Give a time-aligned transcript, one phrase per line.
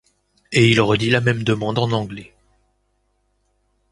[0.51, 2.33] Et il redit la même demande en anglais.